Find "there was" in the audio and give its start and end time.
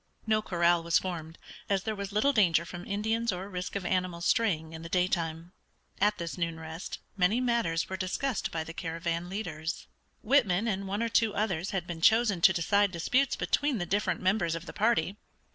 1.83-2.11